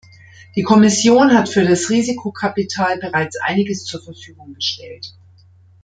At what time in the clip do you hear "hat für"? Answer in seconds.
1.31-1.63